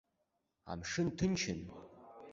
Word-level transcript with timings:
Амшын 0.71 1.07
ҭынчын. 1.17 1.59